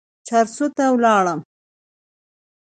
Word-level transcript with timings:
چارسو 0.27 0.65
ته 0.75 0.85
ولاړم. 0.93 1.39